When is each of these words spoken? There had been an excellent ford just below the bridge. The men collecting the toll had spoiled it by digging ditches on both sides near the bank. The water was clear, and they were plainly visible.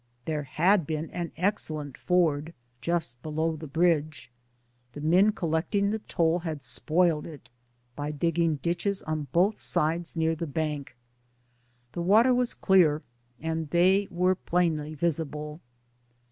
There 0.25 0.41
had 0.45 0.87
been 0.87 1.11
an 1.11 1.31
excellent 1.37 1.95
ford 1.95 2.55
just 2.81 3.21
below 3.21 3.55
the 3.55 3.67
bridge. 3.67 4.31
The 4.93 4.99
men 5.01 5.31
collecting 5.31 5.91
the 5.91 5.99
toll 5.99 6.39
had 6.39 6.63
spoiled 6.63 7.27
it 7.27 7.51
by 7.95 8.09
digging 8.09 8.55
ditches 8.63 9.03
on 9.03 9.27
both 9.31 9.59
sides 9.61 10.15
near 10.15 10.35
the 10.35 10.47
bank. 10.47 10.97
The 11.91 12.01
water 12.01 12.33
was 12.33 12.55
clear, 12.55 13.03
and 13.39 13.69
they 13.69 14.07
were 14.09 14.33
plainly 14.33 14.95
visible. 14.95 15.61